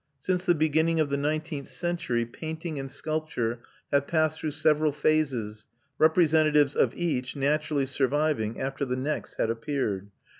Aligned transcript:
Since 0.19 0.47
the 0.47 0.55
beginning 0.55 0.99
of 0.99 1.09
the 1.11 1.15
nineteenth 1.17 1.67
century 1.67 2.25
painting 2.25 2.79
and 2.79 2.89
sculpture 2.89 3.59
have 3.91 4.07
passed 4.07 4.39
through 4.39 4.49
several 4.49 4.91
phases, 4.91 5.67
representatives 5.99 6.75
of 6.75 6.95
each 6.95 7.35
naturally 7.35 7.85
surviving 7.85 8.59
after 8.59 8.83
the 8.83 8.95
next 8.97 9.35
had 9.35 9.51
appeared. 9.51 10.09